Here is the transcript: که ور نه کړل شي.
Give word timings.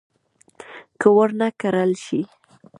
که 0.99 1.07
ور 1.15 1.29
نه 1.39 1.47
کړل 1.61 1.91
شي. 2.05 2.21